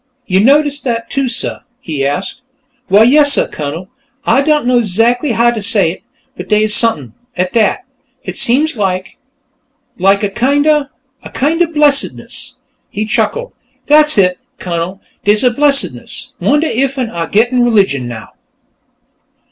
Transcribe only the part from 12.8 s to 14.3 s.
He chuckled. "Dat's